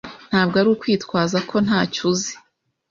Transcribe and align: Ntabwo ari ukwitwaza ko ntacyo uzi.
Ntabwo 0.29 0.55
ari 0.61 0.69
ukwitwaza 0.75 1.37
ko 1.49 1.55
ntacyo 1.65 2.01
uzi. 2.11 2.33